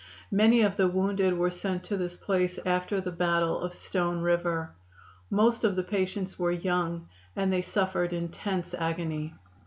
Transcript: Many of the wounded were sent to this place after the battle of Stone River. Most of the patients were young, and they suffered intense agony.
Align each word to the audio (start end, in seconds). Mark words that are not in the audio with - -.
Many 0.31 0.61
of 0.63 0.77
the 0.77 0.87
wounded 0.87 1.37
were 1.37 1.51
sent 1.51 1.83
to 1.83 1.95
this 1.95 2.15
place 2.15 2.57
after 2.65 2.99
the 2.99 3.11
battle 3.11 3.59
of 3.59 3.71
Stone 3.71 4.21
River. 4.21 4.71
Most 5.29 5.63
of 5.63 5.75
the 5.75 5.83
patients 5.83 6.39
were 6.39 6.49
young, 6.49 7.07
and 7.35 7.53
they 7.53 7.61
suffered 7.61 8.11
intense 8.11 8.73
agony. 8.73 9.35